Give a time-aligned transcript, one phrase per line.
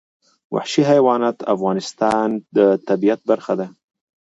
[0.53, 2.57] وحشي حیوانات د افغانستان د
[2.87, 3.67] طبیعت برخه ده.